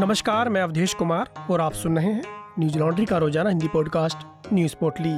नमस्कार, 0.00 0.48
मैं 0.48 0.60
अवधेश 0.60 0.94
कुमार 0.94 1.46
और 1.50 1.60
आप 1.60 1.72
सुन 1.72 1.98
रहे 1.98 2.12
हैं 2.12 2.22
न्यूज़ 2.58 2.78
लॉन्ड्री 2.78 3.04
का 3.04 3.18
रोज़ाना 3.18 3.50
हिंदी 3.50 3.68
पॉडकास्ट, 3.68 4.16
न्यूज़ 4.52 4.76
पोर्टली। 4.76 5.12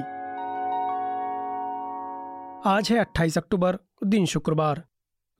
आज 2.71 2.88
है 2.91 2.99
28 2.99 3.38
अक्टूबर, 3.38 3.79
दिन 4.04 4.27
शुक्रवार। 4.27 4.85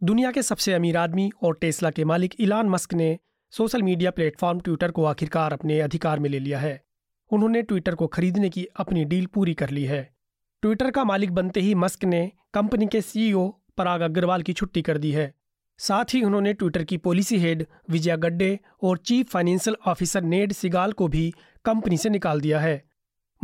दुनिया 0.03 0.33
के 0.33 0.43
सबसे 0.43 0.75
अमीर 0.75 0.97
आदमी 0.97 1.31
और 1.43 1.59
टेस्ला 1.61 1.91
के 1.91 2.05
मालिक 2.05 2.35
इलान 2.41 2.69
मस्क 2.69 2.95
ने 2.95 3.19
सोशल 3.51 3.83
मीडिया 3.83 4.11
प्लेटफॉर्म 4.11 4.61
ट्विटर 4.61 4.91
को 4.91 5.05
आखिरकार 5.05 5.53
अपने 5.53 5.81
अधिकार 5.81 6.19
में 6.19 6.31
ले 6.31 6.39
लिया 6.39 6.59
है। 6.59 6.85
उन्होंने 7.31 7.63
ट्विटर 7.63 7.95
को 7.95 8.07
खरीदने 8.07 8.49
की 8.49 8.67
अपनी 8.77 9.05
डील 9.05 9.27
पूरी 9.27 9.55
कर 9.55 9.71
ली 9.71 9.85
है। 9.85 10.15
ट्विटर 10.63 10.91
का 10.91 11.05
मालिक 11.05 11.33
बनते 11.33 11.61
ही 11.61 11.75
मस्क 11.75 12.05
ने 12.05 12.33
कंपनी 12.55 12.87
के 12.87 13.01
सीईओ 13.01 13.49
पराग 13.77 14.01
अग्रवाल 14.01 14.43
की 14.43 14.53
छुट्टी 14.53 14.83
कर 14.83 14.99
दी 14.99 15.13
है। 15.13 15.35
साथ 15.79 16.15
ही 16.15 16.23
उन्होंने 16.23 16.53
ट्विटर 16.53 16.85
की 16.85 16.97
पॉलिसी 16.97 17.39
हेड 17.39 17.67
विजया 17.91 18.17
गड्डे 18.17 18.59
और 18.83 18.99
chief 18.99 19.31
financial 19.31 19.77
officer 19.87 20.23
Ned 20.23 20.53
Segal 20.53 20.93
को 20.93 21.09
भी 21.09 21.35
कंपनी 21.65 21.97
से 21.97 22.09
निकाल 22.09 22.41
दिया 22.41 22.61
है। 22.61 22.83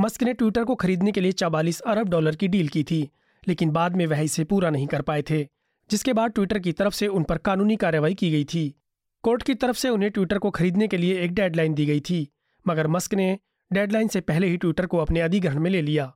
मस्क 0.01 0.23
ने 0.23 0.33
ट्विटर 0.33 0.65
को 0.65 0.75
खरीदने 0.75 1.13
के 1.13 1.21
लिए 1.21 1.33
चवालीस 1.33 1.81
अरब 1.81 2.09
डॉलर 2.09 2.37
की 2.37 2.49
डील 2.49 2.69
की 2.69 2.85
थी, 2.85 3.09
लेकिन 3.49 3.71
बाद 3.71 3.97
में 3.97 4.07
वह 4.07 4.21
इसे 4.21 4.45
पूरा 4.45 4.71
नहीं 4.71 4.87
कर 4.87 5.03
पाए 5.03 5.23
थे, 5.23 5.43
जिसके 5.91 6.13
बाद 6.13 6.31
ट्विटर 6.31 6.59
की 6.59 6.73
तरफ़ 6.73 6.95
से 6.95 7.07
उन 7.07 7.23
पर 7.23 7.39
कानूनी 7.39 7.77
कार्रवाई 7.77 8.15
की 8.15 8.31
गई 8.31 8.45
थी। 8.45 8.75
कोर्ट 9.23 9.43
की 9.43 9.55
तरफ़ 9.55 9.77
से 9.77 9.89
उन्हें 9.89 10.11
ट्विटर 10.11 10.39
को 10.39 10.51
खरीदने 10.51 10.89
के 10.89 10.97
लिए 10.97 11.21
एक 11.21 11.35
डेडलाइन 11.35 11.75
दी 11.75 11.87
गई 11.87 12.01
थी, 12.01 12.29
मगर 12.69 12.87
मस्क 12.87 13.15
ने 13.15 13.39
डेडलाइन 13.73 14.09
से 14.09 14.21
पहले 14.21 14.47
ही 14.47 14.57
ट्विटर 14.57 14.87
को 14.87 14.99
अपने 14.99 15.21
अधिग्रहण 15.21 15.59
में 15.59 15.71
ले 15.71 15.83
लिया। 15.83 16.13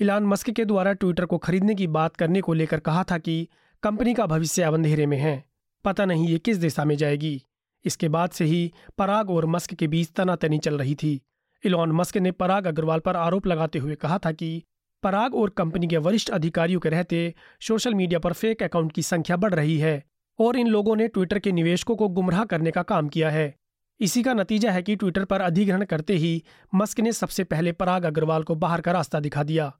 इलान 0.00 0.24
मस्क 0.24 0.50
के 0.50 0.64
द्वारा 0.64 0.92
ट्विटर 0.92 1.24
को 1.24 1.38
खरीदने 1.38 1.74
की 1.74 1.86
बात 1.86 2.16
करने 2.16 2.40
को 2.40 2.54
लेकर 2.54 2.80
कहा 2.80 3.04
था 3.04 3.18
कि 3.18 3.48
कंपनी 3.82 4.14
का 4.14 4.26
भविष्य 4.26 4.62
अब 4.62 4.74
अंधेरे 4.74 5.06
में 5.06 5.18
है। 5.18 5.55
पता 5.86 6.04
नहीं 6.04 6.28
ये 6.28 6.38
किस 6.38 6.56
दिशा 6.58 6.84
में 6.84 6.96
जाएगी। 6.96 7.40
इसके 7.84 8.08
बाद 8.08 8.30
से 8.30 8.44
ही 8.44 8.72
पराग 8.98 9.30
और 9.30 9.46
मस्क 9.46 9.74
के 9.74 9.86
बीच 9.86 10.10
तनातनी 10.10 10.58
चल 10.58 10.78
रही 10.78 10.94
थी। 10.94 11.20
इलॉन 11.64 11.92
मस्क 11.92 12.16
ने 12.16 12.30
पराग 12.32 12.66
अग्रवाल 12.66 13.00
पर 13.00 13.16
आरोप 13.16 13.46
लगाते 13.46 13.78
हुए 13.78 13.94
कहा 13.94 14.18
था 14.18 14.32
कि 14.32 14.62
पराग 15.02 15.34
और 15.34 15.50
कंपनी 15.50 15.86
के 15.86 15.96
वरिष्ठ 15.98 16.30
अधिकारियों 16.30 16.80
के 16.80 16.88
रहते 16.88 17.18
सोशल 17.60 17.94
मीडिया 17.94 18.18
पर 18.18 18.32
फेक 18.32 18.62
अकाउंट 18.62 18.92
की 18.92 19.02
संख्या 19.02 19.36
बढ़ 19.36 19.54
रही 19.54 19.78
है 19.78 20.02
और 20.38 20.56
इन 20.56 20.68
लोगों 20.68 20.96
ने 20.96 21.06
ट्विटर 21.08 21.38
के 21.38 21.52
निवेशकों 21.52 21.96
को 21.96 22.08
गुमराह 22.10 22.44
करने 22.44 22.70
का 22.70 22.82
काम 22.84 23.08
किया 23.08 23.30
है। 23.30 23.54
इसी 24.00 24.22
का 24.22 24.34
नतीजा 24.34 24.70
है 24.70 24.82
कि 24.82 24.96
ट्विटर 24.96 25.24
पर 25.24 25.40
अधिग्रहण 25.40 25.84
करते 25.84 26.14
ही 26.14 26.42
मस्क 26.72 27.00
ने 27.00 27.12
सबसे 27.12 27.44
पहले 27.44 27.72
पराग 27.72 28.04
अग्रवाल 28.04 28.42
को 28.42 28.54
बाहर 28.56 28.80
का 28.80 28.92
रास्ता 28.92 29.20
दिखा 29.20 29.42
दिया। 29.42 29.72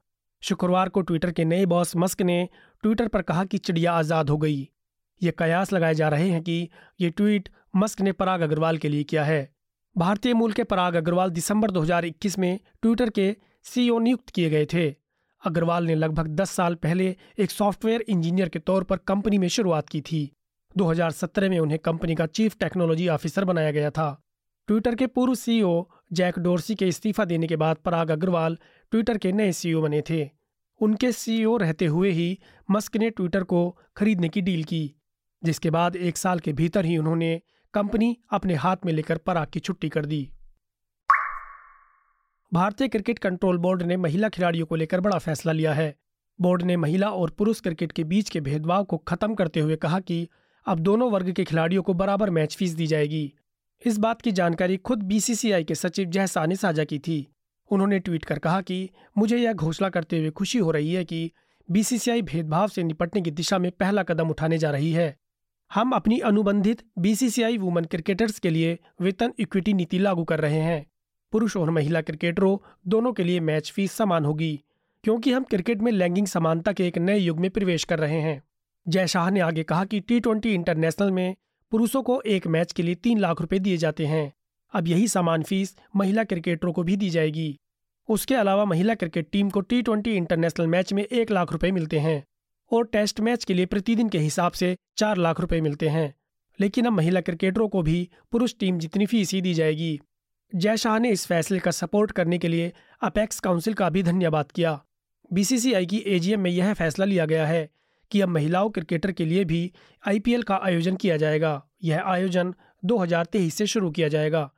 शुक्रवार 0.43 0.89
को 0.89 1.01
ट्विटर 1.01 1.31
के 1.31 1.45
नए 1.45 1.65
बॉस 1.65 1.95
मस्क 1.95 2.21
ने 2.21 2.47
ट्विटर 2.83 3.07
पर 3.07 3.21
कहा 3.21 3.43
कि 3.45 3.57
चिड़िया 3.57 3.93
आज़ाद 3.93 4.29
हो 4.29 4.37
गई। 4.37 4.67
ये 5.23 5.33
कयास 5.37 5.73
लगाए 5.73 5.93
जा 5.93 6.09
रहे 6.09 6.29
हैं 6.29 6.41
कि 6.41 6.69
ये 7.01 7.09
ट्वीट 7.09 7.49
मस्क 7.75 8.01
ने 8.01 8.11
पराग 8.11 8.41
अग्रवाल 8.41 8.77
के 8.77 8.89
लिए 8.89 9.03
किया 9.03 9.23
है। 9.23 9.53
भारतीय 9.97 10.33
मूल 10.33 10.51
के 10.51 10.63
पराग 10.63 10.95
अग्रवाल 10.95 11.29
दिसंबर 11.29 11.71
2021 11.71 12.39
में 12.39 12.59
ट्विटर 12.81 13.09
के 13.09 13.35
सीईओ 13.63 13.99
नियुक्त 13.99 14.29
किए 14.29 14.49
गए 14.49 14.65
थे। 14.65 14.95
अग्रवाल 15.45 15.85
ने 15.85 15.95
लगभग 15.95 16.27
10 16.27 16.49
साल 16.49 16.75
पहले 16.75 17.15
एक 17.37 17.51
सॉफ्टवेयर 17.51 18.01
इंजीनियर 18.01 18.49
के 18.49 18.59
तौर 18.59 18.83
पर 18.83 18.97
कंपनी 18.97 19.37
में 19.37 19.47
शुरुआत 19.47 19.89
की 19.89 20.01
थी। 20.01 20.31
2017 20.77 21.49
में 21.49 21.59
उन्हें 21.59 21.79
कंपनी 21.79 22.15
का 22.15 22.25
चीफ 22.25 22.57
टेक्नोलॉजी 22.57 23.07
ऑफिसर 23.07 23.45
बनाया 23.45 23.71
गया 23.71 23.89
था। 23.89 24.23
ट्विटर 24.67 24.95
के 24.95 25.07
पूर्व 25.07 25.35
सीईओ 25.35 25.89
जैक 26.13 26.39
डोरसी 26.39 26.75
के 26.75 26.87
इस्तीफा 26.87 27.25
देने 27.25 27.47
के 27.47 27.55
बाद 27.55 27.75
पराग 27.75 28.11
अग्रवाल 28.11 28.57
ट्विटर 28.91 29.17
के 29.17 29.31
नए 29.31 29.51
सीईओ 29.51 29.81
बने 29.81 30.01
थे। 30.09 30.29
उनके 30.81 31.11
सीईओ 31.11 31.57
रहते 31.57 31.85
हुए 31.85 32.11
ही 32.11 32.39
मस्क 32.71 32.97
ने 32.97 33.09
ट्विटर 33.09 33.43
को 33.43 33.77
खरीदने 33.97 34.29
की 34.29 34.41
डील 34.41 34.63
की। 34.63 34.93
जिसके 35.43 35.69
बाद 35.69 35.95
एक 35.95 36.17
साल 36.17 36.39
के 36.39 36.53
भीतर 36.53 36.85
ही 36.85 36.97
उन्होंने 36.97 37.41
कंपनी 37.73 38.17
अपने 38.31 38.55
हाथ 38.55 38.77
में 38.85 38.93
लेकर 38.93 39.17
पराग 39.17 39.47
की 39.47 39.59
छुट्टी 39.59 39.89
कर 39.89 40.05
दी। 40.05 40.29
भारतीय 42.53 42.87
क्रिकेट 42.87 43.19
कंट्रोल 43.19 43.57
बोर्ड 43.57 43.83
ने 43.83 43.97
महिला 43.97 44.29
खिलाड़ियों 44.29 44.65
को 44.65 44.75
लेकर 44.75 44.99
बड़ा 44.99 45.17
फैसला 45.17 45.51
लिया 45.51 45.73
है। 45.73 45.95
बोर्ड 46.41 46.61
ने 46.61 46.77
महिला 46.77 47.09
और 47.09 47.29
पुरुष 47.29 47.61
क्रिकेट 47.61 47.91
के 47.91 48.03
बीच 48.03 48.29
के 48.29 48.41
भेदभाव 48.41 48.83
को 48.83 48.97
खत्म 48.97 49.35
करते 49.35 49.59
हुए 49.59 49.75
कहा 49.75 49.99
कि 49.99 50.27
अब 50.65 50.79
दोनों 50.79 51.11
वर्ग 51.11 51.31
के 51.31 51.43
खिलाड़ियों 51.43 51.83
को 51.83 51.93
बराबर 51.93 52.29
मैच 52.29 52.55
फ़ीस 52.55 52.71
दी 52.71 52.87
जाएगी। 52.87 53.33
इस 53.85 53.97
बात 53.97 54.21
की 54.21 54.31
जानकारी 54.31 54.77
खुद 54.77 55.03
बीसीसीआई 55.03 55.63
के 55.63 55.75
सचिव 55.75 56.09
जहसा 56.09 56.45
ने 56.45 56.55
साझा 56.55 56.83
की 56.83 56.99
थी। 56.99 57.27
उन्होंने 57.71 57.99
ट्वीट 57.99 58.25
कर 58.25 58.39
कहा 58.39 58.61
कि 58.61 58.89
मुझे 59.17 59.37
यह 59.37 59.53
घोषणा 59.53 59.89
करते 59.89 60.19
हुए 60.19 60.29
खुशी 60.29 60.57
हो 60.57 60.71
रही 60.71 60.93
है 60.93 61.05
कि 61.05 61.31
बीसीसीआई 61.71 62.21
भेदभाव 62.21 62.67
से 62.67 62.83
निपटने 62.83 63.21
की 63.21 63.31
दिशा 63.31 63.57
में 63.57 63.71
पहला 63.71 64.03
कदम 64.03 64.29
उठाने 64.29 64.57
जा 64.57 64.71
रही 64.71 64.91
है। 64.91 65.15
हम 65.71 65.91
अपनी 65.91 66.19
अनुबंधित 66.19 66.81
बीसीसीआई 66.99 67.57
वुमेन 67.57 67.85
क्रिकेटर्स 67.85 68.39
के 68.39 68.49
लिए 68.49 68.77
वेतन 69.01 69.33
इक्विटी 69.39 69.73
नीति 69.73 69.99
लागू 69.99 70.23
कर 70.23 70.39
रहे 70.39 70.59
हैं। 70.59 70.85
पुरुष 71.33 71.57
और 71.57 71.69
महिला 71.69 72.01
क्रिकेटरों 72.01 72.57
दोनों 72.87 73.11
के 73.13 73.23
लिए 73.23 73.39
मैच 73.39 73.71
फ़ीस 73.71 73.91
समान 73.91 74.25
होगी, 74.25 74.59
क्योंकि 75.03 75.31
हम 75.31 75.43
क्रिकेट 75.43 75.81
में 75.81 75.91
लैंगिंग 75.91 76.27
समानता 76.27 76.71
के 76.71 76.87
एक 76.87 76.97
नए 76.97 77.17
युग 77.17 77.39
में 77.39 77.49
प्रवेश 77.51 77.83
कर 77.83 77.99
रहे 77.99 78.19
हैं। 78.21 78.41
जय 78.85 79.07
शाह 79.07 79.29
ने 79.29 79.39
आगे 79.39 79.63
कहा 79.63 79.85
कि 79.85 79.99
टी 79.99 80.19
ट्वेंटी 80.19 80.53
इंटरनेशनल 80.53 81.11
में 81.11 81.35
पुरुषों 81.71 82.03
को 82.03 82.19
एक 82.21 82.47
मैच 82.47 82.71
के 82.71 82.83
लिए 82.83 82.95
तीन 82.95 83.19
लाख 83.19 83.41
रुपए 83.41 83.59
दिए 83.59 83.77
जाते 83.77 84.05
हैं। 84.05 84.31
अब 84.73 84.87
यही 84.87 85.07
समान 85.07 85.43
फ़ीस 85.43 85.75
महिला 85.95 86.23
क्रिकेटरों 86.23 86.73
को 86.73 86.83
भी 86.83 86.95
दी 86.97 87.09
जाएगी। 87.09 87.57
उसके 88.09 88.35
अलावा 88.35 88.65
महिला 88.65 88.95
क्रिकेट 88.95 89.29
टीम 89.31 89.49
को 89.49 89.61
टी 89.61 89.81
ट्वेंटी 89.81 90.15
इंटरनेशनल 90.15 90.67
मैच 90.67 90.93
में 90.93 91.03
एक 91.03 91.31
लाख 91.31 91.51
रुपए 91.51 91.71
मिलते 91.71 91.99
हैं। 91.99 92.23
और 92.71 92.85
टेस्ट 92.85 93.19
मैच 93.19 93.43
के 93.43 93.53
लिए 93.53 93.65
प्रतिदिन 93.65 94.09
के 94.09 94.19
हिसाब 94.19 94.51
से 94.51 94.77
चार 94.97 95.17
लाख 95.17 95.39
रुपए 95.39 95.61
मिलते 95.61 95.87
हैं। 95.87 96.15
लेकिन 96.59 96.85
अब 96.85 96.93
महिला 96.93 97.21
क्रिकेटरों 97.21 97.69
को 97.69 97.81
भी 97.81 98.09
पुरुष 98.31 98.55
टीम 98.59 98.79
जितनी 98.79 99.05
फ़ीस 99.05 99.31
ही 99.31 99.41
दी 99.41 99.53
जाएगी। 99.53 99.99
जय 100.55 100.77
शाह 100.77 100.99
ने 100.99 101.09
इस 101.09 101.27
फैसले 101.27 101.59
का 101.59 101.71
सपोर्ट 101.71 102.11
करने 102.11 102.37
के 102.37 102.47
लिए 102.47 102.73
अपेक्स 103.01 103.39
काउंसिल 103.39 103.73
का 103.73 103.89
भी 103.89 104.03
धन्यवाद 104.03 104.51
किया। 104.51 104.83
बीसीसीआई 105.33 105.85
की 105.85 105.97
एजीएम 105.97 106.39
में 106.39 106.51
यह 106.51 106.73
फैसला 106.73 107.05
लिया 107.05 107.25
गया 107.25 107.47
है 107.47 107.69
कि 108.11 108.21
अब 108.21 108.29
महिलाओं 108.29 108.69
क्रिकेटर 108.69 109.11
के 109.11 109.25
लिए 109.25 109.45
भी 109.45 109.73
आईपीएल 110.07 110.43
का 110.43 110.59
आयोजन 110.63 110.95
किया 110.95 111.17
जाएगा। 111.17 111.65
यह 111.83 112.03
आयोजन 112.05 112.55
2023 112.85 113.53
से 113.53 113.67
शुरू 113.67 113.91
किया 113.91 114.07
जाएगा। 114.07 114.53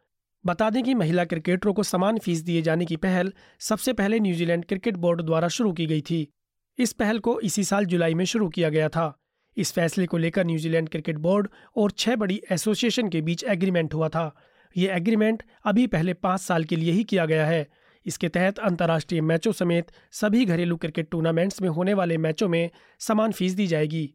बता 0.45 0.69
दें 0.69 0.83
कि 0.83 0.93
महिला 0.93 1.25
क्रिकेटरों 1.25 1.73
को 1.73 1.83
समान 1.83 2.17
फ़ीस 2.17 2.41
दिए 2.41 2.61
जाने 2.61 2.85
की 2.85 2.95
पहल 2.95 3.33
सबसे 3.59 3.93
पहले 3.93 4.19
न्यूजीलैंड 4.19 4.65
क्रिकेट 4.65 4.97
बोर्ड 4.97 5.21
द्वारा 5.21 5.47
शुरू 5.47 5.73
की 5.73 5.85
गई 5.85 6.01
थी। 6.01 6.33
इस 6.79 6.91
पहल 6.94 7.19
को 7.19 7.40
इसी 7.40 7.63
साल 7.63 7.85
जुलाई 7.85 8.13
में 8.13 8.25
शुरू 8.25 8.50
किया 8.50 8.69
गया 8.69 8.90
था। 8.90 9.13
इस 9.57 9.72
फैसले 9.73 10.06
को 10.06 10.17
लेकर 10.17 10.45
न्यूजीलैंड 10.45 10.90
क्रिकेट 10.90 11.17
बोर्ड 11.17 11.47
और 11.75 11.91
छह 11.91 12.16
बड़ी 12.16 12.41
एसोसिएशन 12.51 13.09
के 13.09 13.22
बीच 13.22 13.44
एग्रीमेंट 13.44 13.94
हुआ 13.94 14.09
था। 14.09 14.35
ये 14.78 14.89
एग्रीमेंट 14.89 15.44
अभी 15.66 15.88
पहले 15.88 16.13
पाँच 16.13 16.41
साल 16.41 16.63
के 16.63 16.75
लिए 16.75 16.91
ही 16.91 17.03
किया 17.03 17.25
गया 17.25 17.45
है। 17.45 17.68
इसके 18.06 18.29
तहत 18.29 18.59
अंतर्राष्ट्रीय 18.59 19.22
मैचों 19.22 19.51
समेत 19.51 19.91
सभी 20.12 20.45
घरेलू 20.45 20.78
क्रिकेट 20.78 21.09
टूर्नामेंट्स 21.12 21.62
में 21.62 21.69
होने 21.69 21.94
वाले 21.94 22.18
मैचों 22.18 22.47
में 22.50 22.69
समान 23.00 23.31
फ़ीस 23.31 23.53
दी 23.53 23.68
जाएगी। 23.68 24.06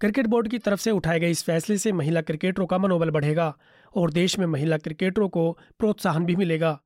क्रिकेट 0.00 0.26
बोर्ड 0.26 0.48
की 0.48 0.58
तरफ़ 0.58 0.80
से 0.80 0.90
उठाए 0.90 1.20
गए 1.20 1.30
इस 1.30 1.42
फैसले 1.44 1.78
से 1.78 1.92
महिला 1.92 2.20
क्रिकेटरों 2.20 2.66
का 2.66 2.78
मनोबल 2.78 3.10
बढ़ेगा 3.10 3.56
और 3.94 4.10
देश 4.10 4.38
में 4.38 4.46
महिला 4.46 4.78
क्रिकेटरों 4.78 5.28
को 5.28 5.50
प्रोत्साहन 5.78 6.24
भी 6.24 6.36
मिलेगा। 6.36 6.78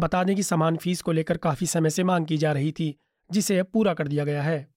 बता 0.00 0.24
दें 0.24 0.34
कि 0.36 0.42
समान 0.42 0.76
फ़ीस 0.76 1.02
को 1.02 1.12
लेकर 1.12 1.36
काफ़ी 1.36 1.66
समय 1.66 1.90
से 1.90 2.04
मांग 2.04 2.26
की 2.26 2.36
जा 2.36 2.52
रही 2.52 2.72
थी, 2.72 2.94
जिसे 3.30 3.58
अब 3.58 3.66
पूरा 3.66 3.94
कर 3.94 4.08
दिया 4.08 4.24
गया 4.24 4.42
है। 4.42 4.75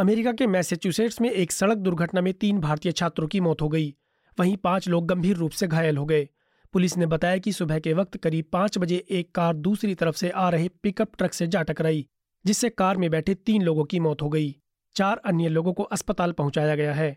अमेरिका 0.00 0.32
के 0.32 0.46
मैसेच्यूसेट्स 0.46 1.20
में 1.20 1.30
एक 1.30 1.50
सड़क 1.52 1.78
दुर्घटना 1.78 2.20
में 2.20 2.32
तीन 2.34 2.58
भारतीय 2.58 2.92
छात्रों 2.92 3.26
की 3.28 3.40
मौत 3.40 3.62
हो 3.62 3.68
गई। 3.68 3.94
वहीं 4.38 4.56
पाँच 4.56 4.88
लोग 4.88 5.06
गंभीर 5.06 5.36
रूप 5.36 5.50
से 5.50 5.66
घायल 5.66 5.96
हो 5.96 6.04
गए। 6.04 6.28
पुलिस 6.72 6.96
ने 6.98 7.06
बताया 7.06 7.38
कि 7.38 7.52
सुबह 7.52 7.78
के 7.78 7.92
वक्त 7.92 8.16
करीब 8.16 8.44
पाँच 8.52 8.78
बजे 8.78 8.96
एक 9.10 9.30
कार 9.34 9.54
दूसरी 9.56 9.94
तरफ़ 9.94 10.16
से 10.16 10.30
आ 10.30 10.48
रहे 10.50 10.68
पिकअप 10.82 11.16
ट्रक 11.18 11.32
से 11.32 11.46
जा 11.46 11.62
टकराई, 11.62 12.06
जिससे 12.44 12.68
कार 12.68 12.96
में 12.96 13.10
बैठे 13.10 13.34
तीन 13.34 13.62
लोगों 13.62 13.84
की 13.84 14.00
मौत 14.00 14.22
हो 14.22 14.28
गई। 14.28 14.54
चार 14.96 15.20
अन्य 15.24 15.48
लोगों 15.48 15.72
को 15.72 15.82
अस्पताल 15.82 16.32
पहुँचाया 16.32 16.74
गया 16.74 16.92
है। 16.92 17.16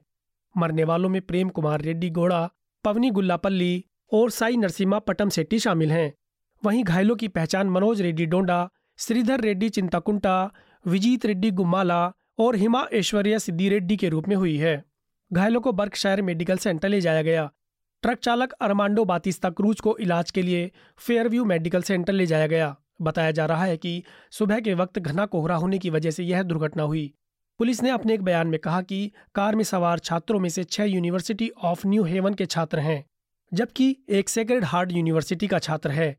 मरने 0.58 0.84
वालों 0.84 1.10
में 1.10 1.22
प्रेम 1.22 1.50
कुमार 1.50 1.82
रेड्डी 1.82 2.10
गोड़ा, 2.10 2.50
पवनी 2.84 3.10
गुल्लापल्ली 3.10 3.86
और 4.13 4.30
साई 4.30 4.57
नरसिम्हा 4.57 5.00
पटम 5.00 5.30
सेट्टी 5.30 5.60
शामिल 5.60 5.92
हैं। 5.92 6.13
वहीं 6.63 6.84
घायलों 6.84 7.16
की 7.16 7.28
पहचान 7.28 7.69
मनोज 7.69 8.02
रेड्डी 8.02 8.25
डोंडा, 8.25 8.69
श्रीधर 9.00 9.42
रेड्डी 9.42 9.69
चिंताकुंटा, 9.69 10.52
विजीत 10.86 11.25
रेड्डी 11.25 11.52
गुम्माला 11.52 12.02
और 12.39 12.56
हिमा 12.56 12.85
ऐश्वर्या 12.94 13.38
सिद्धि 13.38 13.69
रेड्डी 13.69 13.97
के 13.97 14.09
रूप 14.09 14.27
में 14.27 14.35
हुई 14.35 14.57
है। 14.57 14.83
घायलों 15.31 15.62
को 15.62 15.71
बर्कशायर 15.71 16.21
मेडिकल 16.21 16.57
सेंटर 16.57 16.89
ले 16.89 17.01
जाया 17.01 17.21
गया। 17.21 17.50
ट्रक 18.03 18.19
चालक 18.19 18.51
अरमांडो 18.51 19.06
बातिस्ता 19.06 19.50
क्रूज 19.50 19.80
को 19.80 19.95
इलाज 19.97 20.31
के 20.31 20.41
लिए 20.41 20.71
फेयरव्यू 20.97 21.45
मेडिकल 21.45 21.81
सेंटर 21.81 22.13
ले 22.13 22.25
जाया 22.25 22.47
गया। 22.47 22.75
बताया 23.01 23.31
जा 23.31 23.45
रहा 23.45 23.65
है 23.65 23.77
कि 23.77 24.03
सुबह 24.31 24.59
के 24.59 24.74
वक्त 24.74 25.00
घना 25.00 25.25
कोहरा 25.25 25.56
होने 25.56 25.77
की 25.80 25.89
वजह 25.89 26.12
से 26.12 26.24
यह 26.24 26.44
दुर्घटना 26.44 26.83
हुई। 26.83 27.13
पुलिस 27.59 27.81
ने 27.83 27.89
अपने 27.89 28.13
एक 28.13 28.21
बयान 28.21 28.47
में 28.47 28.59
कहा 28.59 28.81
कि 28.81 29.12
कार 29.35 29.56
में 29.56 29.63
सवार 29.63 30.00
छात्रों 30.00 30.39
में 30.39 30.50
से 30.50 30.63
छह 30.63 30.83
यूनिवर्सिटी 30.83 31.50
ऑफ़ 31.62 31.88
न्यू 31.88 32.03
हेवन 32.03 32.33
के 32.33 32.45
छात्र 32.45 32.80
हैं, 32.80 33.03
जबकि 33.51 33.95
एक 34.09 34.30
सेक्रेड 34.30 34.63
हार्ट 34.63 34.91
यूनिवर्सिटी 34.91 35.47
का 35.47 35.59
छात्र 35.59 35.91
है। 35.91 36.15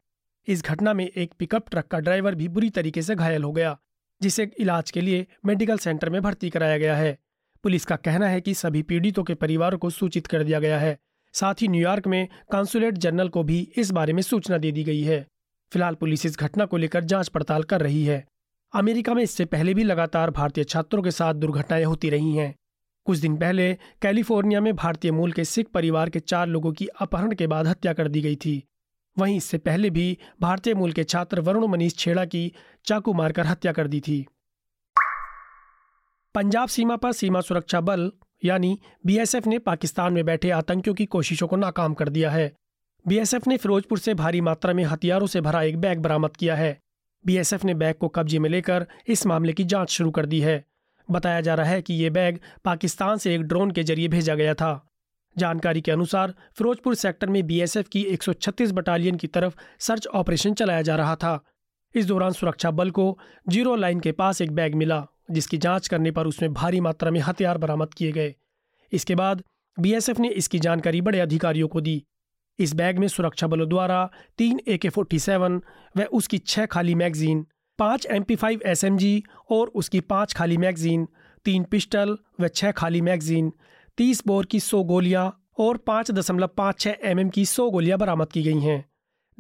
इस 0.49 0.65
घटना 0.65 0.93
में 0.93 1.07
एक 1.07 1.35
पिकअप 1.39 1.69
ट्रक 1.71 1.87
का 1.87 1.99
ड्राइवर 1.99 2.35
भी 2.35 2.49
बुरी 2.49 2.71
तरीके 2.71 3.03
से 3.03 3.15
घायल 3.15 3.43
हो 3.43 3.53
गया। 3.53 3.77
जिसे 4.25 4.51
इलाज 4.59 4.91
के 4.91 5.01
लिए 5.01 5.27
मेडिकल 5.45 5.79
सेंटर 5.79 6.11
में 6.11 6.21
भर्ती 6.23 6.51
कराया 6.51 6.79
गया 6.79 6.97
है। 6.97 7.17
पुलिस 7.65 7.85
का 7.85 7.97
कहना 7.97 8.29
है 8.29 8.41
कि 8.41 8.55
सभी 8.55 8.83
पीड़ितों 8.83 9.25
के 9.25 9.35
परिवारों 9.35 9.79
को 9.79 9.91
सूचित 9.91 10.27
कर 10.27 10.43
दिया 10.45 10.61
गया 10.61 10.79
है। 10.79 10.97
साथ 11.35 11.63
ही 11.63 11.69
न्यूयॉर्क 11.69 12.07
में 12.07 12.27
कॉन्सुलेट 12.53 12.99
जनरल 12.99 13.29
को 13.29 13.43
भी 13.43 13.61
इस 13.77 13.91
बारे 13.91 14.13
में 14.13 14.23
सूचना 14.23 14.59
दे 14.59 14.73
दी 14.73 14.85
गई 14.85 15.03
है। 15.03 15.27
फ़िलहाल 15.73 15.95
पुलिस 15.95 16.27
इस 16.27 16.39
घटना 16.39 16.65
को 16.65 16.77
लेकर 16.77 17.05
जाँच 17.05 17.29
पड़ताल 17.29 17.63
कर 17.63 17.81
रही 17.81 18.05
है। 18.05 18.25
अमेरिका 18.73 19.15
में 19.15 19.23
इससे 19.23 19.45
पहले 19.45 19.75
भी 19.75 19.85
लगातार 19.85 20.31
भारतीय 20.31 20.65
छात्रों 20.65 21.03
के 21.03 21.11
साथ 21.11 21.35
दुर्घटनाएँ 21.35 21.85
होती 21.85 22.11
रही 22.11 22.37
हैं। 22.37 22.55
कुछ 23.07 23.19
दिन 23.19 23.37
पहले 23.37 23.73
कैलिफ़ोर्निया 24.03 24.61
में 24.61 24.75
भारतीय 24.77 25.11
मूल 25.11 25.33
के 25.33 25.45
सिख 25.45 25.69
परिवार 25.69 26.11
के 26.11 26.21
चार 26.21 26.47
लोगों 26.47 26.73
की 26.73 26.87
अपहरण 26.87 27.35
के 27.35 27.47
बाद 27.47 27.67
हत्या 27.67 27.93
कर 27.93 28.09
दी 28.09 28.21
गई 28.21 28.37
थी। 28.37 28.63
वहीं 29.19 29.37
इससे 29.37 29.59
पहले 29.59 29.91
भी 29.91 30.19
भारतीय 30.41 30.75
मूल 30.75 30.93
के 30.93 31.05
छात्र 31.05 31.41
वरुण 31.41 31.67
मनीष 31.67 31.97
छेड़ा 31.97 32.25
की 32.25 32.53
चाकू 32.85 33.13
मारकर 33.13 33.47
हत्या 33.47 33.73
कर 33.73 33.87
दी 33.87 34.01
थी। 34.01 34.27
पंजाब 36.35 36.69
सीमा 36.69 36.97
पर 36.97 37.13
सीमा 37.13 37.41
सुरक्षा 37.41 37.81
बल, 37.81 38.13
यानी 38.45 38.81
बीएसएफ 39.07 39.47
ने 39.47 39.59
पाकिस्तान 39.59 40.13
में 40.13 40.25
बैठे 40.25 40.51
आतंकियों 40.51 40.95
की 40.95 41.07
कोशिशों 41.07 41.49
को 41.49 41.57
नाकाम 41.57 41.95
कर 41.95 42.09
दिया 42.09 42.31
है। 42.31 42.57
बीएसएफ 43.09 43.47
ने 43.47 43.57
फिरोजपुर 43.57 43.99
से 43.99 44.15
भारी 44.15 44.41
मात्रा 44.41 44.73
में 44.73 44.85
हथियारों 44.85 45.27
से 45.27 45.41
भरा 45.41 45.63
एक 45.63 45.79
बैग 45.79 45.99
बरामद 45.99 46.37
किया 46.37 46.57
है। 46.57 46.81
बीएसएफ 47.27 47.65
ने 47.65 47.75
बैग 47.75 47.95
को 47.95 48.09
कब्जे 48.09 48.39
में 48.39 48.51
लेकर 48.51 48.87
इस 49.09 49.27
मामले 49.27 49.53
की 49.53 49.65
जाँच 49.65 49.91
शुरू 49.91 50.11
कर 50.11 50.27
दी 50.27 50.41
है। 50.41 50.65
बताया 51.11 51.41
जा 51.41 51.55
रहा 51.55 51.67
है 51.67 51.83
कि 51.83 51.95
ये 51.95 52.11
बैग 52.11 52.39
पाकिस्तान 52.65 53.17
से 53.17 53.35
एक 53.35 53.43
ड्रोन 53.43 53.71
के 53.71 53.83
ज़रिए 53.83 54.09
भेजा 54.09 54.35
गया 54.35 54.55
था। 54.55 54.94
जानकारी 55.39 55.81
के 55.81 55.93
अनुसार, 55.93 56.35
फिरोजपुर 56.59 56.95
सेक्टर 56.95 57.27
में 57.27 57.47
बीएसएफ 57.47 57.89
की 57.89 58.03
136 58.03 58.73
बटालियन 58.73 59.17
की 59.17 59.27
तरफ़ 59.27 59.55
सर्च 59.79 60.07
ऑपरेशन 60.07 60.55
चलाया 60.55 60.83
जा 60.83 60.97
रहा 60.97 61.17
था। 61.17 61.45
इस 61.95 62.07
दौरान 62.07 62.33
सुरक्षा 62.33 62.71
बल 62.71 62.91
को 62.91 63.19
ज़ीरो 63.49 63.75
लाइन 63.77 64.01
के 64.01 64.13
पास 64.13 64.41
एक 64.41 64.53
बैग 64.53 64.75
मिला, 64.75 65.07
जिसकी 65.31 65.59
जाँच 65.59 65.89
करने 65.89 66.11
पर 66.11 66.27
उसमें 66.27 66.53
भारी 66.53 66.81
मात्रा 66.81 67.11
में 67.11 67.21
हथियार 67.21 67.59
बरामद 67.59 67.95
किए 67.95 68.13
गए। 68.13 68.35
इसके 68.93 69.15
बाद 69.15 69.43
बीएसएफ 69.77 70.19
ने 70.21 70.29
इसकी 70.29 70.59
जानकारी 70.59 71.01
बड़े 71.01 71.21
अधिकारियों 71.21 71.69
को 71.69 71.81
दी। 71.81 72.03
इस 72.59 72.75
बैग 72.75 72.99
में 72.99 73.09
सुरक्षा 73.09 73.47
बलों 73.47 73.69
द्वारा 73.69 74.11
तीन 74.39 74.61
ए 74.69 74.77
के 74.79 74.89
फोर्टी 74.89 75.19
सेवन 75.19 75.61
व 75.97 76.03
उसकी 76.03 76.39
छह 76.39 76.67
खाली 76.67 76.95
मैगजीन, 76.95 77.47
पाँच 77.79 78.07
M 78.07 78.23
P 78.23 78.37
five 78.37 78.61
S 78.67 78.85
M 78.85 78.97
G 78.97 79.23
और 79.51 79.69
उसकी 79.69 80.01
पाँच 80.01 80.33
खाली 80.33 80.57
मैगजीन, 80.57 81.09
तीन 81.45 81.65
पिस्टल 81.65 82.17
व 82.41 82.49
छह 82.49 82.73
खाली 82.73 83.01
मैगजीन 83.01 83.53
तीस 83.99 84.27
बोर 84.27 84.47
की 84.47 84.61
सौ 84.61 84.83
गोलियाँ 84.85 85.45
और 85.59 85.77
पाँच 85.77 86.11
दशमलव 86.11 86.47
पाँच 86.47 86.81
छः 86.81 86.95
एम 87.03 87.29
की 87.29 87.47
सौ 87.47 87.71
गोलियाँ 87.71 87.99
बरामद 87.99 88.33
की 88.33 88.43
गई 88.43 88.61
हैं। 88.61 88.85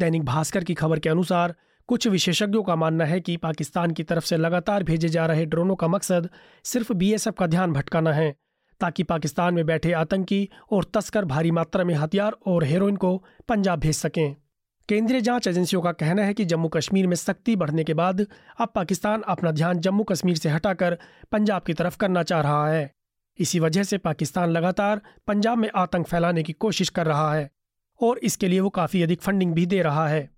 दैनिक 0.00 0.24
भास्कर 0.24 0.64
की 0.64 0.74
खबर 0.74 0.98
के 0.98 1.08
अनुसार, 1.08 1.54
कुछ 1.88 2.06
विशेषज्ञों 2.08 2.62
का 2.62 2.76
मानना 2.76 3.04
है 3.04 3.20
कि 3.20 3.36
पाकिस्तान 3.36 3.90
की 3.90 4.02
तरफ़ 4.02 4.24
से 4.24 4.36
लगातार 4.36 4.82
भेजे 4.82 5.08
जा 5.08 5.26
रहे 5.26 5.46
ड्रोनों 5.46 5.76
का 5.76 5.88
मकसद 5.88 6.28
सिर्फ़ 6.64 6.92
बीएसएफ 6.92 7.34
का 7.38 7.46
ध्यान 7.46 7.72
भटकाना 7.72 8.12
है, 8.12 8.36
ताकि 8.80 9.02
पाकिस्तान 9.02 9.54
में 9.54 9.66
बैठे 9.66 9.92
आतंकी 9.92 10.48
और 10.72 10.84
तस्कर 10.84 11.24
भारी 11.24 11.50
मात्रा 11.50 11.84
में 11.84 11.94
हथियार 11.94 12.36
और 12.46 12.64
हेरोइन 12.64 12.96
को 12.96 13.24
पंजाब 13.48 13.78
भेज 13.78 13.96
सकें। 13.96 14.36
केंद्रीय 14.88 15.20
जाँच 15.20 15.46
एजेंसियों 15.46 15.82
का 15.82 15.92
कहना 15.92 16.22
है 16.22 16.34
कि 16.34 16.44
जम्मू 16.44 16.68
कश्मीर 16.68 17.06
में 17.06 17.16
सख्ती 17.16 17.56
बढ़ने 17.56 17.84
के 17.84 17.94
बाद 17.94 18.26
अब 18.60 18.72
पाकिस्तान 18.74 19.22
अपना 19.22 19.50
ध्यान 19.50 19.78
जम्मू 19.78 20.04
कश्मीर 20.04 20.36
से 20.36 20.48
हटाकर 20.48 20.98
पंजाब 21.32 21.62
की 21.62 21.74
तरफ़ 21.74 21.96
करना 21.96 22.22
चाह 22.22 22.40
रहा 22.40 22.68
है। 22.68 22.93
इसी 23.38 23.60
वजह 23.60 23.82
से 23.82 23.98
पाकिस्तान 23.98 24.50
लगातार 24.50 25.00
पंजाब 25.26 25.58
में 25.58 25.70
आतंक 25.74 26.06
फैलाने 26.06 26.42
की 26.42 26.52
कोशिश 26.52 26.88
कर 26.88 27.06
रहा 27.06 27.34
है 27.34 27.50
और 28.02 28.18
इसके 28.18 28.48
लिए 28.48 28.60
वो 28.60 28.68
काफ़ी 28.70 29.02
अधिक 29.02 29.22
फंडिंग 29.22 29.54
भी 29.54 29.66
दे 29.66 29.82
रहा 29.82 30.08
है। 30.08 30.30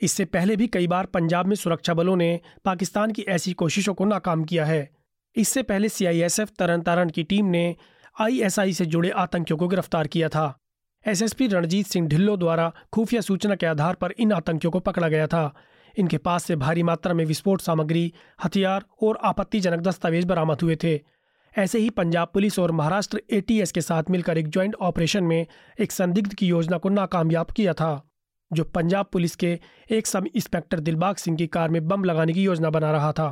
इससे 0.00 0.24
पहले 0.24 0.56
भी 0.56 0.66
कई 0.66 0.86
बार 0.86 1.06
पंजाब 1.06 1.46
में 1.46 1.56
सुरक्षा 1.56 1.94
बलों 1.94 2.16
ने 2.16 2.40
पाकिस्तान 2.64 3.12
की 3.12 3.22
ऐसी 3.22 3.52
कोशिशों 3.52 3.94
को 3.94 4.04
नाकाम 4.04 4.44
किया 4.44 4.64
है। 4.64 4.90
इससे 5.36 5.62
पहले 5.62 5.88
सीआईएसएफ 5.88 6.50
तरन 6.58 7.10
की 7.10 7.22
टीम 7.22 7.46
ने 7.46 7.76
आईएसआई 8.20 8.72
से 8.72 8.86
जुड़े 8.86 9.10
आतंकियों 9.10 9.58
को 9.58 9.68
गिरफ़्तार 9.68 10.06
किया 10.06 10.28
था। 10.28 10.58
एसएसपी 11.06 11.46
रणजीत 11.46 11.86
सिंह 11.86 12.08
ढिल्लो 12.08 12.36
द्वारा 12.36 12.72
खुफिया 12.92 13.20
सूचना 13.20 13.54
के 13.54 13.66
आधार 13.66 13.94
पर 13.94 14.12
इन 14.12 14.32
आतंकियों 14.32 14.70
को 14.70 14.80
पकड़ा 14.80 15.08
गया 15.08 15.26
था। 15.26 15.54
इनके 15.98 16.18
पास 16.18 16.44
से 16.44 16.56
भारी 16.56 16.82
मात्रा 16.82 17.14
में 17.14 17.24
विस्फोट 17.24 17.60
सामग्री, 17.60 18.12
हथियार 18.44 18.84
और 19.02 19.18
आपत्तिजनक 19.22 19.80
दस्तावेज़ 19.80 20.26
बरामद 20.26 20.62
हुए 20.62 20.76
थे। 20.76 21.17
ऐसे 21.58 21.78
ही 21.78 21.90
पंजाब 21.90 22.30
पुलिस 22.34 22.58
और 22.58 22.72
महाराष्ट्र 22.72 23.20
एटीएस 23.30 23.72
के 23.72 23.80
साथ 23.80 24.10
मिलकर 24.10 24.38
एक 24.38 24.48
ज्वाइंट 24.48 24.74
ऑपरेशन 24.74 25.24
में 25.24 25.46
एक 25.80 25.92
संदिग्ध 25.92 26.34
की 26.34 26.46
योजना 26.46 26.78
को 26.78 26.88
नाकामयाब 26.88 27.46
किया 27.46 27.72
था, 27.72 28.10
जो 28.50 28.64
पंजाब 28.64 29.06
पुलिस 29.06 29.36
के 29.36 29.58
एक 29.90 30.06
सब 30.06 30.26
इंस्पेक्टर 30.26 30.80
दिलबाग 30.80 31.16
सिंह 31.16 31.36
की 31.36 31.46
कार 31.46 31.68
में 31.68 31.88
बम 31.88 32.04
लगाने 32.04 32.32
की 32.32 32.42
योजना 32.42 32.70
बना 32.70 32.92
रहा 32.92 33.12
था। 33.12 33.28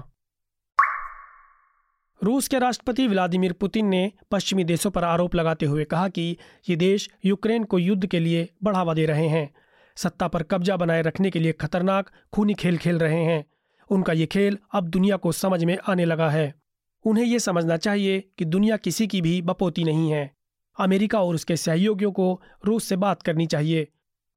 रूस 2.22 2.48
के 2.48 2.58
राष्ट्रपति 2.58 3.06
व्लादिमीर 3.08 3.52
पुतिन 3.52 3.86
ने 3.86 4.12
पश्चिमी 4.30 4.64
देशों 4.64 4.90
पर 4.90 5.04
आरोप 5.04 5.34
लगाते 5.34 5.66
हुए 5.66 5.84
कहा 5.84 6.08
कि 6.08 6.36
ये 6.68 6.76
देश 6.76 7.08
यूक्रेन 7.24 7.64
को 7.64 7.78
युद्ध 7.78 8.06
के 8.06 8.20
लिए 8.20 8.48
बढ़ावा 8.64 8.94
दे 8.94 9.06
रहे 9.06 9.28
हैं, 9.28 9.50
सत्ता 9.96 10.28
पर 10.28 10.42
कब्जा 10.42 10.76
बनाए 10.76 11.02
रखने 11.02 11.30
के 11.30 11.38
लिए 11.38 11.52
खतरनाक, 11.52 12.10
खूनी 12.32 12.54
खेल 12.54 12.78
खेल 12.78 12.98
रहे 12.98 13.24
हैं। 13.24 13.44
उनका 13.90 14.12
ये 14.12 14.26
खेल 14.26 14.58
अब 14.74 14.88
दुनिया 14.88 15.16
को 15.16 15.32
समझ 15.32 15.64
में 15.64 15.76
आने 15.88 16.04
लगा 16.04 16.30
है। 16.30 16.54
उन्हें 17.06 17.24
यह 17.24 17.38
समझना 17.38 17.76
चाहिए 17.76 18.20
कि 18.38 18.44
दुनिया 18.44 18.76
किसी 18.76 19.06
की 19.06 19.20
भी 19.20 19.40
बपोती 19.42 19.84
नहीं 19.84 20.10
है। 20.12 20.30
अमेरिका 20.78 21.20
और 21.22 21.34
उसके 21.34 21.56
सहयोगियों 21.56 22.12
को 22.12 22.40
रूस 22.64 22.84
से 22.84 22.96
बात 22.96 23.22
करनी 23.22 23.46
चाहिए। 23.46 23.86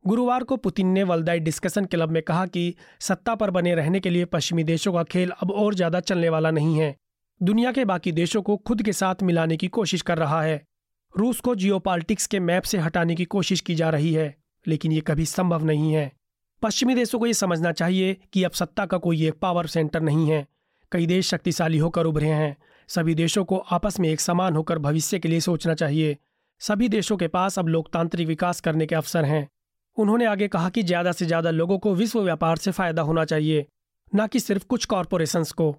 गुरुवार 0.06 0.44
को 0.44 0.58
पुतिन 0.58 0.88
ने 0.88 1.04
वलदाई 1.04 1.40
डिस्कशन 1.40 1.86
क्लब 1.86 2.10
में 2.10 2.22
कहा 2.24 2.46
कि 2.46 2.74
सत्ता 3.00 3.36
पर 3.36 3.52
बने 3.52 3.76
रहने 3.76 4.00
के 4.00 4.10
लिए 4.10 4.26
पश्चिमी 4.26 4.64
देशों 4.64 4.94
का 4.94 5.04
खेल 5.04 5.30
अब 5.32 5.52
और 5.52 5.76
ज़्यादा 5.76 6.00
चलने 6.00 6.30
वाला 6.30 6.52
नहीं 6.52 6.80
है। 6.80 6.96
दुनिया 7.42 7.72
के 7.72 7.86
बाकी 7.86 8.12
देशों 8.12 8.42
को 8.42 8.58
खुद 8.58 8.82
के 8.82 8.94
साथ 8.94 9.24
मिलाने 9.24 9.58
की 9.58 9.68
कोशिश 9.68 10.02
कर 10.02 10.18
रहा 10.18 10.42
है। 10.42 10.62
रूस 11.16 11.40
को 11.40 11.56
जियोपॉलिटिक्स 11.56 12.28
के 12.28 12.40
मैप 12.40 12.64
से 12.64 12.78
हटाने 12.78 13.16
की 13.16 13.26
कोशिश 13.26 13.62
की 13.62 13.76
जा 13.76 13.90
रही 13.90 14.14
है, 14.14 14.36
लेकिन 14.66 14.92
ये 14.92 15.02
कभी 15.02 15.26
संभव 15.26 15.66
नहीं 15.66 15.94
है। 15.94 16.12
पश्चिमी 16.62 16.96
देशों 16.96 17.20
को 17.20 17.26
ये 17.26 17.34
समझना 17.34 17.72
चाहिए 17.72 18.18
कि 18.34 18.44
अब 18.44 18.52
सत्ता 18.52 18.86
का 18.86 18.98
कोई 18.98 19.28
एक 19.28 19.40
पावर 19.42 19.68
सेंटर 19.68 20.02
नहीं 20.02 20.30
है। 20.32 20.46
कई 20.92 21.06
देश 21.06 21.30
शक्तिशाली 21.30 21.78
होकर 21.78 22.06
उभरे 22.06 22.28
हैं। 22.28 22.56
सभी 22.90 23.16
देशों 23.16 23.44
को 23.46 23.58
आपस 23.58 24.00
में 24.00 24.10
एक 24.10 24.22
समान 24.22 24.56
होकर 24.56 24.80
भविष्य 24.80 25.20
के 25.20 25.28
लिए 25.28 25.40
सोचना 25.40 25.74
चाहिए। 25.74 26.18
सभी 26.62 26.90
देशों 26.90 27.18
के 27.18 27.28
पास 27.28 27.60
अब 27.60 27.68
लोकतांत्रिक 27.68 28.28
विकास 28.28 28.62
करने 28.62 28.86
के 28.86 28.96
अवसर 28.96 29.26
हैं। 29.26 29.48
उन्होंने 29.98 30.26
आगे 30.26 30.48
कहा 30.48 30.70
कि 30.70 30.84
ज़्यादा 30.84 31.12
से 31.12 31.26
ज़्यादा 31.26 31.52
लोगों 31.52 31.78
को 31.80 31.94
विश्व 31.96 32.22
व्यापार 32.22 32.58
से 32.58 32.72
फ़ायदा 32.72 33.02
होना 33.02 33.26
चाहिए, 33.26 33.66
न 34.14 34.28
कि 34.28 34.40
सिर्फ़ 34.40 34.66
कुछ 34.66 34.86
कॉरपोरेशंस 34.86 35.52
को। 35.52 35.76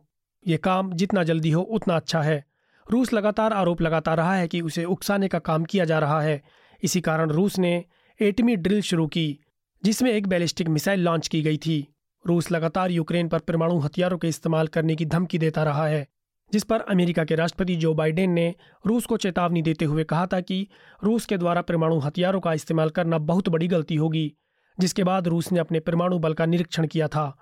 ये 0.46 0.56
काम 0.56 0.92
जितना 0.92 1.22
जल्दी 1.22 1.50
हो 1.50 1.62
उतना 1.62 1.96
अच्छा 1.96 2.20
है। 2.22 2.44
रूस 2.86 3.12
लगातार 3.12 3.52
आरोप 3.52 3.82
लगाता 3.82 4.14
रहा 4.14 4.34
है 4.34 4.48
कि 4.48 4.60
उसे 4.60 4.84
उकसाने 4.84 5.28
का 5.28 5.38
काम 5.38 5.64
किया 5.64 5.84
जा 5.84 5.98
रहा 5.98 6.20
है। 6.20 6.42
इसी 6.82 7.00
कारण 7.00 7.30
रूस 7.30 7.58
ने 7.58 7.84
एटमी 8.20 8.56
ड्रिल 8.56 8.80
शुरू 8.80 9.06
की, 9.06 9.38
जिसमें 9.82 10.12
एक 10.12 10.26
बैलिस्टिक 10.26 10.68
मिसाइल 10.68 11.00
लॉन्च 11.00 11.28
की 11.28 11.42
गई 11.42 11.56
थी। 11.56 11.86
रूस 12.24 12.50
लगातार 12.52 12.90
यूक्रेन 12.90 13.28
पर 13.28 13.38
परमाणु 13.38 13.78
हथियारों 13.78 14.18
के 14.18 14.28
इस्तेमाल 14.28 14.66
करने 14.66 14.96
की 14.96 15.04
धमकी 15.06 15.38
देता 15.38 15.62
रहा 15.62 15.86
है, 15.86 16.06
जिस 16.52 16.64
पर 16.64 16.80
अमेरिका 16.80 17.24
के 17.24 17.34
राष्ट्रपति 17.34 17.74
जो 17.76 17.92
बाइडेन 17.94 18.30
ने 18.30 18.54
रूस 18.84 19.06
को 19.06 19.16
चेतावनी 19.16 19.62
देते 19.62 19.84
हुए 19.84 20.04
कहा 20.04 20.26
था 20.26 20.40
कि 20.40 20.66
रूस 21.04 21.26
के 21.26 21.36
द्वारा 21.38 21.62
परमाणु 21.62 21.98
हथियारों 21.98 22.40
का 22.40 22.52
इस्तेमाल 22.52 22.90
करना 22.90 23.18
बहुत 23.20 23.48
बड़ी 23.48 23.66
गलती 23.68 23.96
होगी, 23.96 24.32
जिसके 24.78 25.04
बाद 25.04 25.28
रूस 25.28 25.52
ने 25.52 25.60
अपने 25.60 25.80
परमाणु 25.80 26.18
बल 26.18 26.34
का 26.34 26.46
निरीक्षण 26.46 26.86
किया 26.86 27.08
था, 27.08 27.36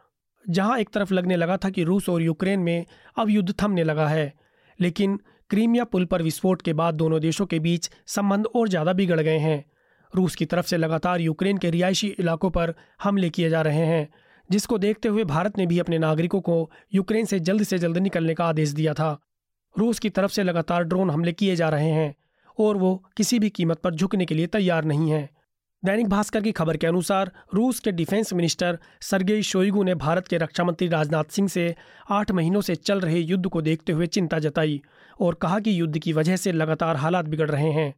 जहाँ 0.45 0.79
एक 0.79 0.91
तरफ़ 0.91 1.15
लगने 1.15 1.37
लगा 1.37 1.57
था 1.57 1.71
कि 1.71 1.85
रूस 1.85 2.09
और 2.09 2.23
यूक्रेन 2.23 2.61
में 2.61 2.85
अब 3.17 3.31
युद्ध 3.31 3.55
थमने 3.63 3.85
लगा 3.85 4.07
है, 4.09 4.33
लेकिन 4.79 5.19
क्रीमिया 5.51 5.85
पुल 5.85 6.05
पर 6.05 6.23
विस्फोट 6.23 6.63
के 6.63 6.73
बाद 6.73 6.95
दोनों 6.95 7.21
देशों 7.21 7.47
के 7.47 7.59
बीच 7.59 7.91
संबंध 8.07 8.47
और 8.47 8.69
ज़्यादा 8.69 8.93
बिगड़ 8.93 9.21
गए 9.21 9.39
हैं। 9.39 9.65
रूस 10.13 10.35
की 10.35 10.45
तरफ़ 10.45 10.67
से 10.67 10.77
लगातार 10.77 11.21
यूक्रेन 11.21 11.59
के 11.59 11.71
रिहायशी 11.71 12.09
इलाकों 12.09 12.51
पर 12.51 12.75
हमले 13.03 13.31
किए 13.31 13.49
जा 13.51 13.63
रहे 13.63 13.87
हैं 13.87 14.09
जिसको 14.51 14.79
देखते 14.79 15.09
हुए 15.09 15.25
भारत 15.25 15.59
ने 15.59 15.67
भी 15.67 15.79
अपने 15.79 15.99
नागरिकों 15.99 16.41
को 16.41 16.71
यूक्रेन 16.95 17.25
से 17.25 17.41
जल्द 17.41 17.63
से 17.63 17.79
जल्द 17.79 17.99
निकलने 17.99 18.35
का 18.35 18.45
आदेश 18.45 18.69
दिया 18.69 18.95
था। 18.95 19.21
रूस 19.79 19.99
की 19.99 20.11
तरफ़ 20.11 20.33
से 20.33 20.43
लगातार 20.43 20.83
ड्रोन 20.83 21.11
हमले 21.11 21.33
किए 21.33 21.57
जा 21.57 21.69
रहे 21.69 21.91
हैं 21.91 22.15
और 22.59 22.77
वो 22.77 23.05
किसी 23.17 23.39
भी 23.39 23.51
कीमत 23.51 23.79
पर 23.79 23.95
झुकने 23.95 24.27
के 24.27 24.35
लिए 24.35 24.47
तैयार 24.47 24.85
नहीं 24.85 25.11
है। 25.11 25.31
दैनिक 25.85 26.09
भास्कर 26.09 26.41
की 26.41 26.53
खबर 26.53 26.77
के 26.77 26.87
अनुसार 26.87 27.33
रूस 27.55 27.81
के 27.81 27.93
डिफेंस 27.93 28.33
मिनिस्टर 28.33 28.79
सरगेई 29.01 29.43
शोइगु 29.43 29.83
ने 29.83 29.95
भारत 29.95 30.29
के 30.29 30.39
रक्षा 30.39 30.65
मंत्री 30.65 30.89
राजनाथ 30.89 31.25
सिंह 31.25 31.49
से 31.49 31.75
आठ 32.11 32.31
महीनों 32.31 32.61
से 32.61 32.75
चल 32.75 33.01
रहे 33.01 33.19
युद्ध 33.19 33.47
को 33.47 33.63
देखते 33.63 33.93
हुए 33.93 34.07
चिंता 34.07 34.39
जताई 34.39 34.83
और 35.21 35.35
कहा 35.35 35.61
कि 35.61 35.81
युद्ध 35.81 35.99
की 35.99 36.13
वजह 36.13 36.37
से 36.37 36.53
लगातार 36.53 36.97
हालात 36.97 37.25
बिगड़ 37.25 37.51
रहे 37.51 37.71
हैं। 37.71 37.95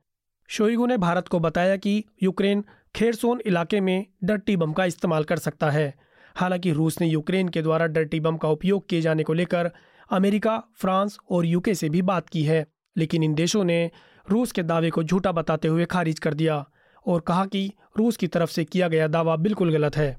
शोइगु 0.48 0.86
ने 0.86 0.96
भारत 0.96 1.28
को 1.28 1.38
बताया 1.38 1.76
कि 1.76 2.04
यूक्रेन 2.22 2.64
खेरसोन 2.94 3.40
इलाके 3.46 3.80
में 3.80 4.06
डट्टी 4.24 4.56
बम 4.56 4.72
का 4.72 4.84
इस्तेमाल 4.84 5.24
कर 5.24 5.36
सकता 5.36 5.70
है। 5.70 5.94
हालाँकि 6.36 6.72
रूस 6.72 7.00
ने 7.00 7.06
यूक्रेन 7.06 7.48
के 7.48 7.62
द्वारा 7.62 7.86
डर्टी 7.86 8.20
बम 8.20 8.36
का 8.36 8.48
उपयोग 8.48 8.88
किए 8.88 9.00
जाने 9.00 9.22
को 9.22 9.32
लेकर 9.32 9.70
अमेरिका, 10.10 10.62
फ्रांस 10.76 11.18
और 11.30 11.46
यूके 11.46 11.74
से 11.74 11.88
भी 11.88 12.02
बात 12.02 12.28
की 12.28 12.42
है, 12.42 12.66
लेकिन 12.96 13.22
इन 13.22 13.34
देशों 13.34 13.64
ने 13.64 13.90
रूस 14.30 14.52
के 14.52 14.62
दावे 14.62 14.90
को 14.90 15.02
झूठा 15.02 15.32
बताते 15.32 15.68
हुए 15.68 15.84
खारिज 15.84 16.18
कर 16.18 16.34
दिया 16.34 16.68
और 17.06 17.20
कहा 17.20 17.46
कि 17.46 17.72
रूस 17.98 18.16
की 18.16 18.26
तरफ़ 18.26 18.50
से 18.50 18.64
किया 18.64 18.88
गया 18.88 19.08
दावा 19.08 19.36
बिल्कुल 19.36 19.72
गलत 19.72 19.96
है। 19.96 20.16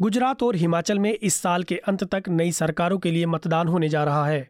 गुजरात 0.00 0.42
और 0.42 0.56
हिमाचल 0.56 0.98
में 0.98 1.12
इस 1.12 1.34
साल 1.34 1.62
के 1.62 1.76
अंत 1.76 2.04
तक 2.04 2.22
नई 2.28 2.52
सरकारों 2.52 2.98
के 2.98 3.10
लिए 3.10 3.26
मतदान 3.26 3.68
होने 3.68 3.88
जा 3.88 4.04
रहा 4.04 4.26
है। 4.26 4.48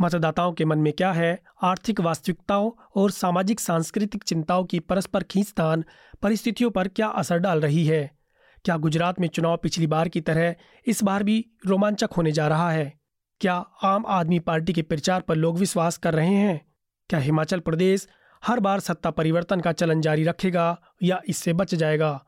मतदाताओं 0.00 0.52
के 0.52 0.64
मन 0.64 0.78
में 0.78 0.92
क्या 0.92 1.12
है? 1.12 1.42
आर्थिक 1.62 2.00
वास्तविकताओं 2.00 2.70
और 2.96 3.10
सामाजिक 3.10 3.60
सांस्कृतिक 3.60 4.22
चिंताओं 4.22 4.64
की 4.64 4.80
परस्पर 4.80 5.22
खींचतान 5.22 5.84
परिस्थितियों 6.22 6.70
पर 6.70 6.88
क्या 6.88 7.06
असर 7.06 7.38
डाल 7.38 7.60
रही 7.60 7.86
है? 7.86 8.21
क्या 8.64 8.76
गुजरात 8.76 9.20
में 9.20 9.28
चुनाव 9.28 9.56
पिछली 9.56 9.86
बार 9.86 10.08
की 10.08 10.20
तरह 10.20 10.54
इस 10.86 11.02
बार 11.02 11.22
भी 11.22 11.46
रोमांचक 11.66 12.12
होने 12.12 12.32
जा 12.32 12.48
रहा 12.48 12.70
है? 12.70 12.92
क्या 13.40 13.54
आम 13.82 14.06
आदमी 14.06 14.38
पार्टी 14.38 14.72
के 14.72 14.82
प्रचार 14.82 15.20
पर 15.20 15.36
लोग 15.36 15.58
विश्वास 15.58 15.96
कर 15.96 16.14
रहे 16.14 16.34
हैं? 16.34 16.66
क्या 17.08 17.20
हिमाचल 17.20 17.60
प्रदेश 17.60 18.08
हर 18.46 18.60
बार 18.60 18.80
सत्ता 18.80 19.10
परिवर्तन 19.10 19.60
का 19.60 19.72
चलन 19.72 20.00
जारी 20.00 20.24
रखेगा 20.24 20.80
या 21.02 21.22
इससे 21.28 21.52
बच 21.52 21.74
जाएगा? 21.74 22.24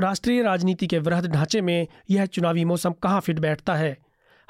राष्ट्रीय 0.00 0.42
राजनीति 0.42 0.86
के 0.86 0.98
वृहद 0.98 1.26
ढांचे 1.26 1.60
में 1.60 1.86
यह 2.10 2.26
चुनावी 2.26 2.64
मौसम 2.64 2.92
कहाँ 2.92 3.20
फिट 3.20 3.38
बैठता 3.38 3.74
है? 3.74 3.98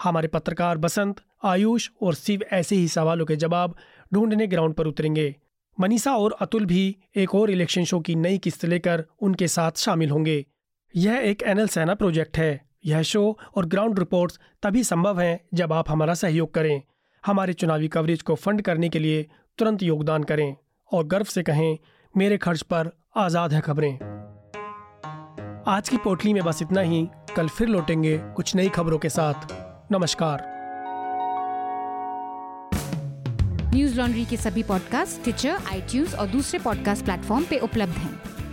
हमारे 0.02 0.28
पत्रकार 0.28 0.78
बसंत, 0.78 1.20
आयुष 1.44 1.90
और 2.02 2.14
शिव 2.14 2.40
ऐसे 2.52 2.76
ही 2.76 2.88
सवालों 2.88 3.26
के 3.26 3.36
जवाब 3.36 3.76
ढूँढने 4.14 4.46
ग्राउंड 4.46 4.74
पर 4.74 4.86
उतरेंगे। 4.86 5.36
मनीषा 5.80 6.16
और 6.16 6.36
अतुल 6.40 6.66
भी 6.66 6.96
एक 7.16 7.34
और 7.34 7.50
इलेक्शन 7.50 7.84
शो 7.84 8.00
की 8.00 8.14
नई 8.14 8.38
किस्त 8.38 8.64
लेकर 8.64 9.04
उनके 9.22 9.48
साथ 9.48 9.72
शामिल 9.72 10.10
होंगे। 10.10 10.46
यह 10.96 11.14
एक 11.14 11.42
एनएल 11.42 11.68
सेना 11.68 11.94
प्रोजेक्ट 11.94 12.38
है। 12.38 12.60
यह 12.86 13.02
शो 13.02 13.38
और 13.56 13.66
ग्राउंड 13.66 13.98
रिपोर्ट्स 13.98 14.38
तभी 14.62 14.84
संभव 14.84 15.20
हैं 15.20 15.40
जब 15.54 15.72
आप 15.72 15.90
हमारा 15.90 16.14
सहयोग 16.14 16.54
करें। 16.54 16.82
हमारे 17.26 17.52
चुनावी 17.52 17.88
कवरेज 17.88 18.22
को 18.22 18.34
फंड 18.34 18.62
करने 18.62 18.88
के 18.88 18.98
लिए 18.98 19.26
तुरंत 19.58 19.82
योगदान 19.82 20.22
करें 20.22 20.56
और 20.92 21.06
गर्व 21.06 21.24
से 21.24 21.42
कहें, 21.42 21.78
मेरे 22.16 22.38
खर्च 22.38 22.62
पर 22.62 22.90
आज़ाद 23.16 23.52
है 23.52 23.60
खबरें। 23.60 23.94
आज 25.68 25.88
की 25.88 25.96
पोटली 25.96 26.32
में 26.34 26.42
बस 26.44 26.62
इतना 26.62 26.80
ही। 26.80 27.08
कल 27.36 27.48
फिर 27.48 27.68
लौटेंगे 27.68 28.18
कुछ 28.18 28.54
नई 28.56 28.68
खबरों 28.68 28.98
के 28.98 29.08
साथ। 29.08 29.52
नमस्कार। 29.92 30.44
न्यूज़ 33.74 34.00
लॉन्ड्री 34.00 34.24
के 34.24 34.36
सभी 34.36 34.62
पॉडकास्ट 34.62 35.22
ट्विटर 35.22 35.50
आई 35.50 36.04
और 36.18 36.26
दूसरे 36.26 36.58
पॉडकास्ट 36.58 37.04
प्लेटफॉर्म 37.04 37.44
पे 37.44 37.58
उपलब्ध 37.58 37.92
हैं। 37.92 38.35